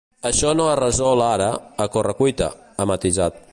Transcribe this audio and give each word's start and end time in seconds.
“Això 0.27 0.53
no 0.59 0.63
es 0.69 0.79
resol 0.79 1.21
ara, 1.27 1.51
a 1.85 1.87
correcuita”, 1.97 2.51
ha 2.85 2.89
matisat. 2.95 3.43